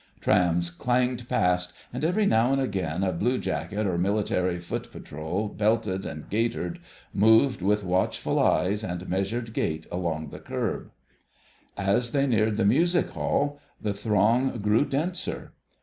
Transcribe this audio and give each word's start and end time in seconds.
Trams 0.19 0.71
clanged 0.71 1.29
past, 1.29 1.73
and 1.93 2.03
every 2.03 2.25
now 2.25 2.51
and 2.51 2.59
again 2.59 3.03
a 3.03 3.13
blue 3.13 3.37
jacket 3.37 3.85
or 3.85 3.99
military 3.99 4.57
foot 4.57 4.91
patrol, 4.91 5.47
belted 5.47 6.07
and 6.07 6.27
gaitered, 6.27 6.79
moved 7.13 7.61
with 7.61 7.83
watchful 7.83 8.39
eyes 8.39 8.83
and 8.83 9.07
measured 9.07 9.53
gait 9.53 9.85
along 9.91 10.29
the 10.29 10.39
kerb. 10.39 10.89
As 11.77 12.13
they 12.13 12.25
neared 12.25 12.57
the 12.57 12.65
music 12.65 13.11
hall 13.11 13.59
the 13.79 13.93
throng 13.93 14.57
grew 14.57 14.85
denser. 14.85 15.53